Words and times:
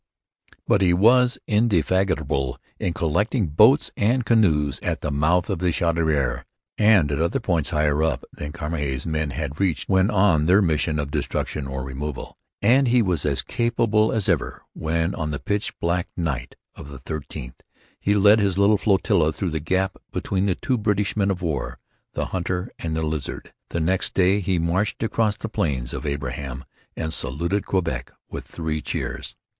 But 0.67 0.81
he 0.81 0.95
was 0.95 1.37
indefatigable 1.45 2.59
in 2.79 2.91
collecting 2.91 3.45
boats 3.49 3.91
and 3.95 4.25
canoes 4.25 4.79
at 4.81 5.01
the 5.01 5.11
mouth 5.11 5.47
of 5.47 5.59
the 5.59 5.71
Chaudiere, 5.71 6.43
and 6.75 7.11
at 7.11 7.21
other 7.21 7.39
points 7.39 7.69
higher 7.69 8.01
up 8.01 8.25
than 8.33 8.51
Cramahe's 8.51 9.05
men 9.05 9.29
had 9.29 9.59
reached 9.59 9.87
when 9.89 10.09
on 10.09 10.47
their 10.47 10.59
mission 10.59 10.97
of 10.97 11.11
destruction 11.11 11.67
or 11.67 11.83
removal, 11.83 12.39
and 12.63 12.87
he 12.87 13.03
was 13.03 13.27
as 13.27 13.43
capable 13.43 14.11
as 14.11 14.27
ever 14.27 14.63
when, 14.73 15.13
on 15.13 15.29
the 15.29 15.37
pitch 15.37 15.77
black 15.79 16.07
night 16.17 16.55
of 16.73 16.89
the 16.89 16.97
13th, 16.97 17.59
he 17.99 18.15
led 18.15 18.39
his 18.39 18.57
little 18.57 18.79
flotilla 18.79 19.31
through 19.31 19.51
the 19.51 19.59
gap 19.59 19.97
between 20.11 20.47
the 20.47 20.55
two 20.55 20.79
British 20.79 21.15
men 21.15 21.29
of 21.29 21.43
war, 21.43 21.77
the 22.15 22.25
Hunter 22.33 22.71
and 22.79 22.95
the 22.95 23.03
Lizard. 23.03 23.53
The 23.69 23.79
next 23.79 24.15
day 24.15 24.39
he 24.39 24.57
marched 24.57 25.03
across 25.03 25.37
the 25.37 25.47
Plains 25.47 25.93
of 25.93 26.07
Abraham 26.07 26.65
and 26.97 27.13
saluted 27.13 27.67
Quebec 27.67 28.11
with 28.31 28.45
three 28.45 28.81
cheers. 28.81 29.35